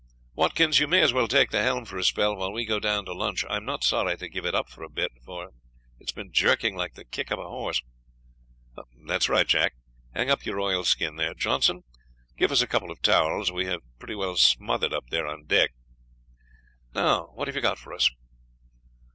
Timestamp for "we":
2.51-2.65, 13.51-13.65